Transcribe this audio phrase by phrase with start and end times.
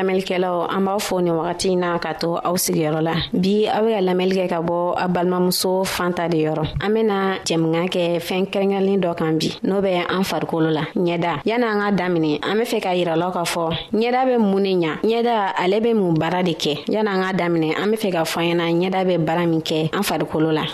[0.00, 3.90] lamɛnlikɛlaw an b'aw fo ni wagati na ka to aw sigiyɔrɔ la bi aw be
[3.94, 8.46] ka lamɛli kɛ ka bɔ a balimamuso fanta de yɔrɔ an bena jɛmuga kɛ fɛɛn
[8.52, 12.56] kɛrɛnkɛrɛnlen dɔ kan bi n'o bɛ an farikolo la ɲɛda yana an ka daminɛ an
[12.58, 16.14] be fɛ k'a yiralaw k'a fɔ ɲɛda be mun ne ɲa ɲɛda ale be mun
[16.14, 19.16] baara de kɛ yana an ka daminɛ an be fɛ ka fɔ ɲɛna ɲɛda be
[19.18, 20.64] baara min kɛ an farikolo la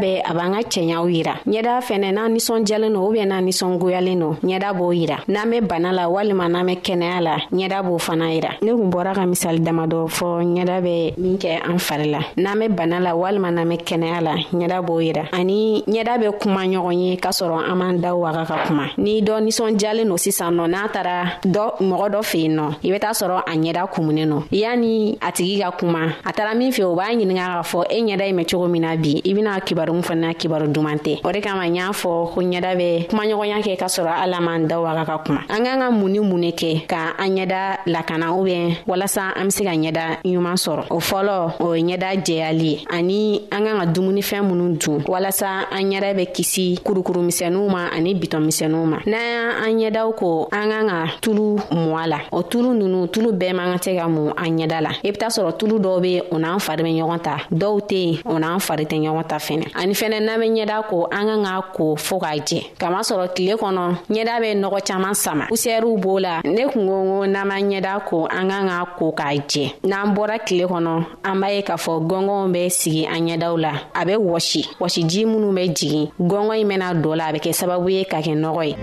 [0.00, 4.30] bɛɛ a b'an ka cɛɲaw yira ɲɛda fɛnɛ n'an ninsɔnjɛlen no ubiyɛn n'an ninsɔngoyalen no
[4.42, 8.30] ɲɛda b'o yira n'an be bana la walima n'an be kɛnɛya la ɲɛda b'o fana
[8.34, 12.20] yira ne kun bɔra ka misali damadɔ fɔ ɲɛda bɛ min kɛ an fari la
[12.36, 16.36] n'an be bana la walima n'an be kɛnɛya la ɲɛda b'o yira ani ɲɛda be
[16.40, 20.16] kuma ɲɔgɔn ye k'a sɔrɔ an m'an daw waga ka kuma n'i dɔ ninsɔnjyalen no
[20.16, 23.88] sisan nɔ n'a tara dɔ mɔgɔ dɔ fe nɔ i be t'a sɔrɔ a ɲɛda
[23.92, 27.62] kumunen nɔ yani a tigi ka kuma a taara min fe o b'a ɲininga k'a
[27.72, 30.32] fɔ e ɲɛda ye mɛn cogo min na bi i bena kibaru kibaru min fana
[30.34, 33.86] kibaru duman tɛ o de kama n y'a fɔ ko ɲɛda bɛ kumaɲɔgɔnya kɛ ka
[33.86, 36.86] sɔrɔ ala man da waga ka kuma an k'an ka mun ni mun ne kɛ
[36.86, 41.52] ka an ɲɛda lakana ubɛn walasa an be se ka ɲɛda ɲuman sɔrɔ o fɔlɔ
[41.60, 46.14] o ye ɲɛda jɛyali ye ani an k'an ka dumunifɛn minnu dun walasa an ɲɛda
[46.14, 51.06] bɛ kisi kurukurumisɛnuw ma ani bitɔnmisɛnuw ma n'an y' an ɲɛdaw ko an k'an ka
[51.20, 54.56] tulu mɔ a la o tulu nunu tulu bɛɛ man ka tɛ ka mun an
[54.58, 57.36] ɲɛda la i be t'a sɔrɔ tulu dɔw be o n'an fari bɛ ɲɔgɔn ta
[57.50, 61.06] dɔw tɛ o n'an fari tɛ ɲɔgɔn ta fɛnɛ ani fɛnɛ n'an be ɲɛda ko
[61.10, 65.46] an kan k'a ko fɔɔ k'a jɛ kamasɔrɔ tile kɔnɔ ɲɛda be nɔgɔ caaman sama
[65.50, 69.36] pusɛriw b'o la ne kungo ko n'an b'an ɲɛda ko an kan k'a ko k'a
[69.50, 73.58] jɛ n'an bɔra tile kɔnɔ an b'a ye k'a fɔ gɔngɔnw be sigi an ɲɛdaw
[73.60, 77.38] la a be wɔsi wɔsiji minw be jigin gɔngɔn ɲi mɛna dɔ la a be
[77.40, 78.76] kɛ sababu ye ka kɛ nɔgɔ ye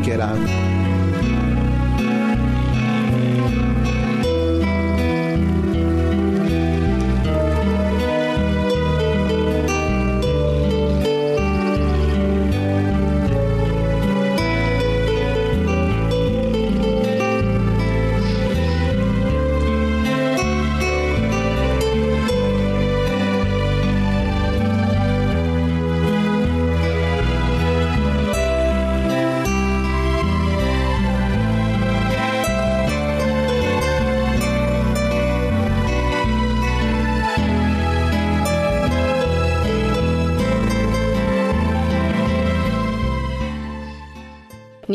[0.00, 0.57] get out.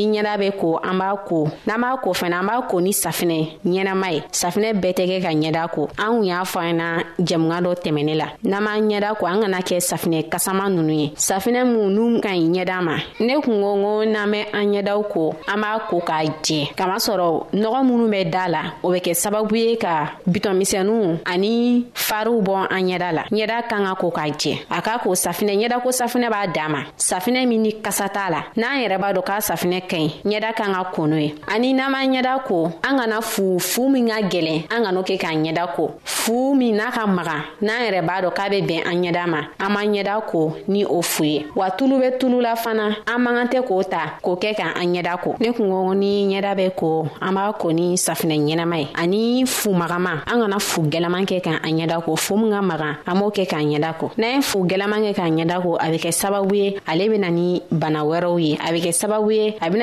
[0.08, 2.92] ni ɲɛda bɛ ko an b'a ko n'an b'a ko fɛnɛ an b'a ko ni
[2.92, 6.74] safinɛ ɲɛnama ye safinɛ bɛɛ tɛ kɛ ka ɲɛda ko an kun y'a fɔ an
[6.78, 6.86] na
[7.20, 11.10] jɛmuga dɔ tɛmɛnin la n'an b'an ɲɛda ko an kana kɛ safinɛ kasama nunu ye
[11.16, 15.04] safinɛ minw n'u ka ɲi ɲɛda ma ne kun ko ko n'an bɛ an ɲɛdaw
[15.10, 19.14] ko an b'a ko k'a jɛ kamasɔrɔ nɔgɔ minnu bɛ daa la o bɛ kɛ
[19.24, 24.28] sababu ye ka bitɔnmisɛnuw ani fariw bɔ an ɲɛda la ɲɛda kan ka ko k'a
[24.36, 28.08] jɛ a ka ko safinɛ ɲɛda ko safinɛ b'a dan ma safinɛ min ni kasa
[28.10, 31.74] t'a la n'an yɛrɛ b'a dɔn k'a safinɛ kɛɲi ɲɛda k'an ka kɔnɔ ye ani
[31.74, 35.44] n'an m'an ɲɛda ko an kana fu fu min ka gwɛlɛn an kan'o kɛ k'an
[35.46, 39.02] ɲɛda ko fu min n'a ka maga n'an yɛrɛ b'a dɔn k'a be bɛn an
[39.04, 42.56] ɲɛda ma an m'an ɲɛda ko ni o fu ye wa tulu be tulu la
[42.56, 45.94] fana an man kan tɛ k'o ta k'o kɛ k'an an ɲɛda ko ne kungo
[45.96, 50.42] ni ɲɛda bɛ ko an b'a ko ni safinɛ ɲɛnama ye ani fu magama an
[50.42, 53.46] kana fu gɛlɛman kɛ k'an an ɲɛda ko fu min ka maga an b'o kɛ
[53.48, 56.56] k'an ɲɛda ko n'an ye fu gɛlɛman kɛ k'an ɲɛda ko a be kɛ sababu
[56.56, 59.83] ye ale bena ni bana wɛrɛw ye a be kɛ sababu ye a bena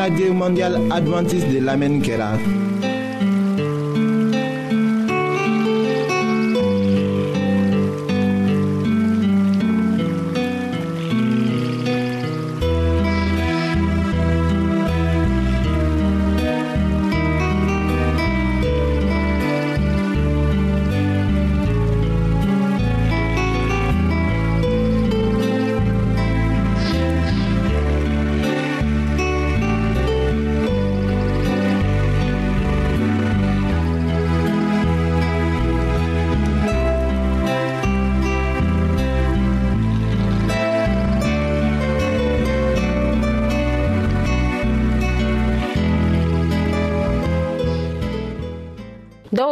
[0.00, 2.30] la guerre mondiale adventiste de l'Amen kera.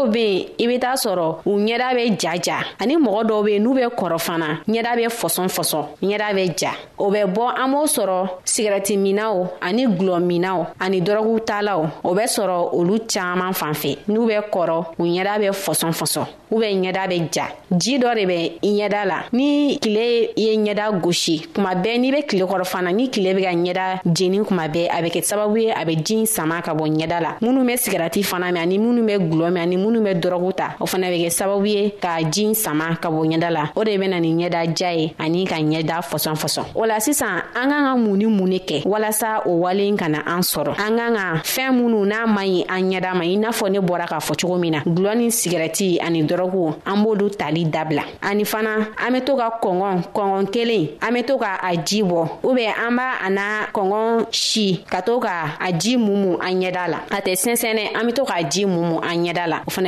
[0.08, 3.62] be yen i be t'a sɔrɔ u ɲɛda be jaja ani mɔgɔ dɔw be yen
[3.62, 7.72] n'u be kɔrɔ fana ɲɛda be fɔsɔn fɔsɔn ɲɛda be ja o bɛ bɔ an
[7.72, 13.52] b'o sɔrɔ sigɛrɛti minaw ani gulɔ minaw ani dɔrɔgu taalaw o bɛ sɔrɔ olu caaman
[13.54, 17.48] fan fɛ n'u bɛ kɔrɔ u ɲɛda be fɔsɔn fɔsɔn u bɛ ɲɛda be ja
[17.76, 22.22] jii dɔ de bɛ ɲɛda la ni kile ye ɲɛda gosi kuma bɛɛ n'i be
[22.26, 25.58] kile kɔrɔ fana ni kile be ka ɲɛda jeni kuma bɛɛ a bɛ kɛ sababu
[25.60, 28.78] ye a bɛ jii sama ka bɔ ɲɛda la minnu be sigɛrɛti fana mɛn ani
[28.78, 31.66] minnu be gulɔ mɛn ani minnu minw bɛ dɔrɔgu ta o fana bɛ kɛ sababu
[31.66, 35.14] ye ka jin sama ka bɔ ɲɛda la o de bena nin ɲɛda ja ye
[35.18, 38.58] ani ka ɲɛda fɔsɔn fɔsɔn o la sisan an k'an ka mun ni mun ne
[38.58, 42.64] kɛ walasa o walen kana an sɔrɔ an k'an ka fɛɛn minnu n'a man ɲi
[42.68, 45.26] an ɲɛda ma i n'a fɔ ne bɔra k'a fɔ cogo min na gulɔ ni
[45.28, 50.46] sigɛrɛti ani dɔrɔgu an b'olu tali dabila ani fana an be to ka kɔngɔn kɔngɔn
[50.52, 53.42] kelen an be to ka a ji bɔ ubɛn an b'a a na
[53.72, 58.06] kɔngɔn si ka to ka a ji mumu an ɲɛda la a tɛ sɛnsɛnɛ an
[58.06, 59.87] be to k'a ji mumu an ɲɛda la o fana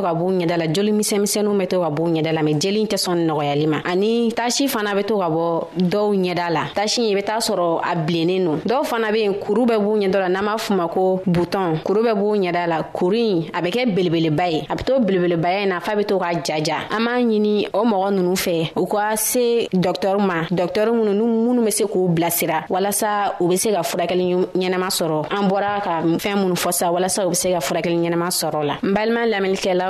[0.00, 2.84] to ka b'u ɲɛda la joli misɛnmisɛnninw bɛ to ka b'u ɲɛda la mɛ jeli
[2.88, 7.02] tɛ sɔn nɔgɔyali ma ani tasi fana bɛ to ka bɔ dɔw ɲɛda la tasi
[7.10, 10.18] i bɛ taa sɔrɔ a bilennen don dɔw fana be yen kuru bɛ b'u ɲɛda
[10.20, 13.60] la n'an b'a f'u ma ko butɔn kuru bɛ b'u ɲɛda la kuru in a
[13.62, 16.86] bɛ kɛ belebeleba ye a bɛ to belebelebaya ye na f'a bɛ to ka jaja
[16.90, 21.26] an b'a ɲini o mɔgɔ nunu fɛ u ka se dɔktɔriw ma dɔktɔri minnu n'u
[21.26, 25.80] minnu bɛ se k'u bilasira walasa u bɛ se ka furakɛli ɲɛnama sɔrɔ an bɔra
[25.82, 28.92] ka fɛn minnu fɔ sa walasa u bɛ se ka furakɛli ɲɛnama sɔrɔ la n
[28.94, 29.89] balima lamɛnnikɛlaw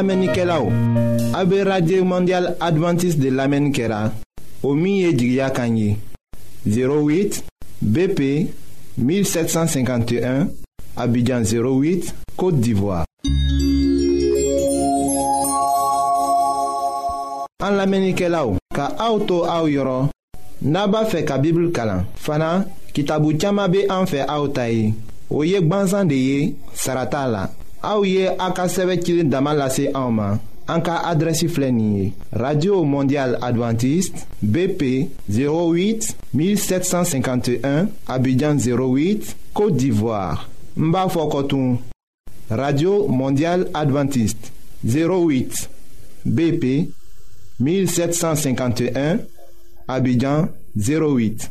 [0.00, 0.70] An lamenike la ou,
[1.34, 3.98] abe Radye Mondial Adventist de lamen kera,
[4.64, 5.98] o miye djigya kanyi,
[6.66, 7.42] 08
[7.82, 8.48] BP
[8.96, 10.48] 1751,
[10.96, 13.04] abidjan 08, Kote d'Ivoire.
[17.60, 20.08] An lamenike la ou, ka auto a ou yoron,
[20.62, 22.62] naba fe ka bibl kalan, fana
[22.96, 24.94] ki tabu tchama be an fe a ou tayi,
[25.28, 27.50] o yek banzan de ye, sarata la.
[27.82, 28.76] Aouye Aka a
[29.24, 30.38] Damalase en
[32.32, 40.94] radio mondial Adventiste bp 08 1751 abidjan 08 côte d'ivoire n
[42.50, 44.52] radio mondial Adventiste
[44.84, 45.68] 08
[46.26, 46.90] bp
[47.58, 49.18] 1751
[49.88, 51.50] abidjan 08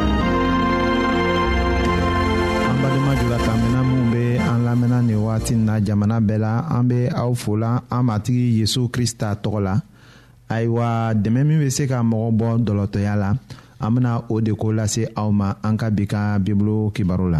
[3.31, 7.71] wuladaminna minnu bɛ an lamɛnna nin wagati na jamana bɛɛ la an bɛ aw fola
[7.89, 9.73] an matigi yesu kirista tɔgɔ la
[10.53, 13.31] ayiwa dɛmɛ min se ka mɔgɔ bɔ dɔlɔtɔya la
[13.79, 13.95] an
[14.29, 17.39] o de ko lase aw ma an ka bi ka bibulu kibaru la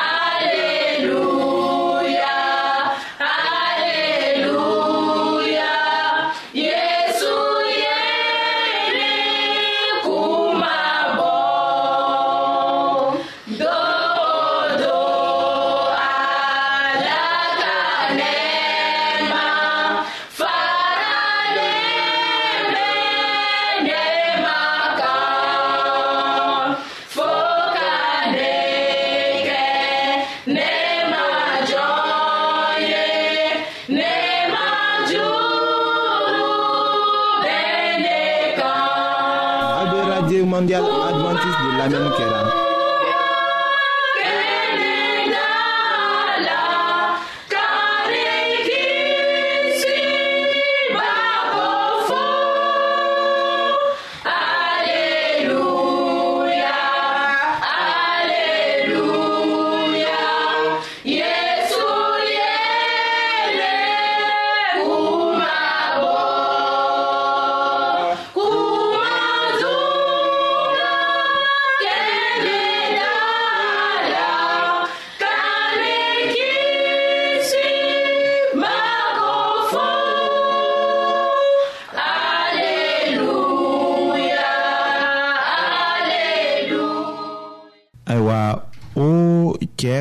[40.61, 42.41] mondial adventiste de lamɛnni kɛra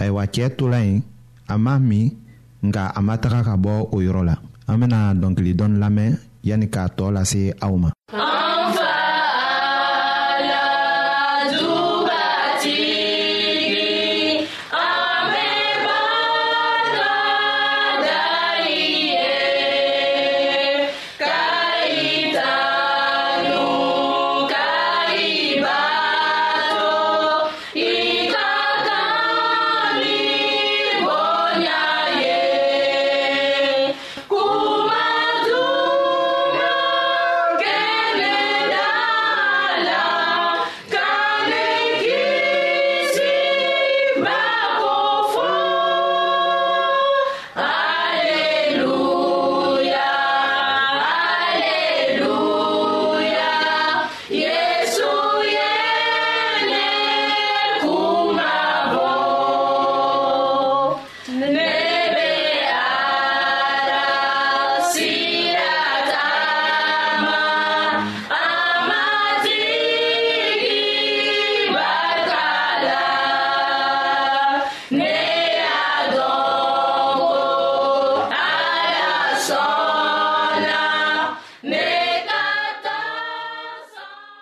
[0.00, 1.00] ayiwa cɛɛ tola yen
[1.52, 2.06] a m'a min
[2.66, 4.34] nka a ma taga ka bɔ o yɔrɔ la
[4.68, 6.12] an bena dɔnkili dɔni lamɛn
[6.48, 7.88] yani k'a tɔɔ lase aw ma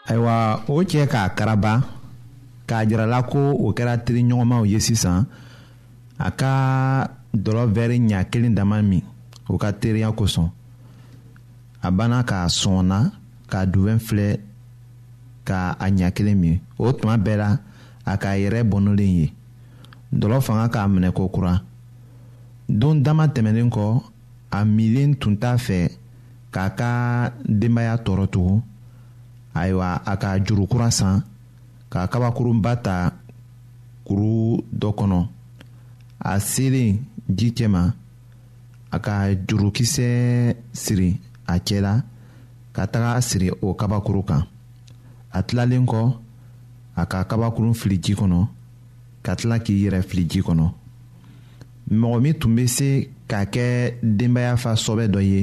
[0.08, 0.38] ayiwa
[0.70, 1.72] o cɛ k'a karaba
[2.68, 5.18] k'a jirala ko o kɛra teri ɲɔgɔnmaw ye sisan
[6.18, 6.54] a ka
[7.44, 9.02] dɔlɔ wɛri ɲa kelen dama min
[9.52, 10.46] o ka teriya kosɔn
[11.82, 12.98] a banna k'a sɔnna
[13.50, 14.28] k'a duwɛn filɛ
[15.48, 17.50] k'a ɲa kelen min o tuma bɛɛ la
[18.06, 19.26] a k'a yɛrɛ bɔnɔlen ye
[20.20, 21.62] dɔlɔ fanga k'a minɛ kokura
[22.68, 23.86] don dama tɛmɛnen kɔ
[24.50, 25.78] a milen tun t'a fɛ
[26.54, 26.90] k'a ka
[27.60, 28.58] denbaya tɔɔrɔ tugun
[29.60, 31.14] ayiwa a ka juru kura san
[31.92, 32.96] ka kabakurunba ta
[34.06, 35.20] kuru dɔ kɔnɔ
[36.30, 36.90] a selen
[37.36, 37.82] ji cɛ ma
[38.96, 39.14] a ka
[39.48, 40.08] jurukisɛ
[40.82, 41.10] siri
[41.52, 41.94] a cɛ la
[42.74, 44.42] ka taga siri o kabakuru kan
[45.36, 46.00] a tilalen kɔ
[47.00, 48.40] a ka kabakurun fili ji kɔnɔ
[49.24, 50.66] ka tila k'i yɛrɛ fili ji kɔnɔ
[52.00, 52.88] mɔgɔ min tun bɛ se
[53.28, 53.68] k'a kɛ
[54.16, 55.40] denbaya fa sɔbɛ dɔ ye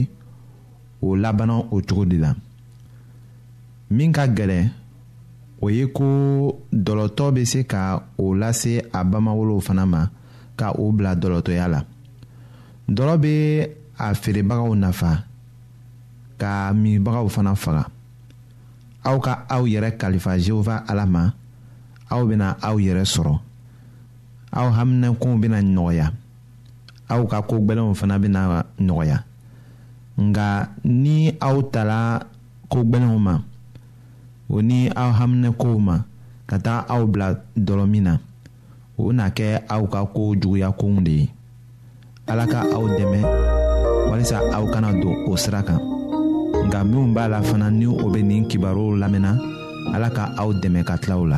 [1.05, 2.31] o labanna o cogo de la
[3.91, 4.69] min ka gɛlɛn
[5.61, 10.07] o ye ko dɔlɔtɔ bɛ se ka o lase a bamawolow fana ma
[10.55, 11.79] ka o bila dɔlɔtɔya la
[12.87, 13.69] dɔlɔ bɛ
[13.99, 15.25] a feerebagaw nafa
[16.39, 17.85] ka minbagaw fana faga
[19.03, 21.25] aw ka aw yɛrɛ kalifa jehova ala ma
[22.09, 23.39] aw bɛna aw yɛrɛ sɔrɔ
[24.53, 26.11] aw haminankow bɛna nɔgɔya
[27.11, 28.41] aw ka koo gwɛlɛnw fana bena
[28.85, 29.17] nɔgɔya
[30.27, 30.47] nga
[31.03, 31.99] ni aw tala
[32.71, 33.35] koo gwɛlɛnw ma
[34.53, 35.95] o ni aw haminɛkow ma
[36.49, 37.27] ka taga aw bila
[37.65, 38.13] dɔlɔ min na
[38.99, 41.25] o na kɛ aw ka koo juguya koonw de ye
[42.31, 43.19] ala ka aw dɛmɛ
[44.09, 45.79] walisa aw kana don o sira kan
[46.67, 49.31] nka minw b'a la fana ni o be nin kibaruw lamɛnna
[49.95, 51.37] ala ka aw dɛmɛ ka tilaw la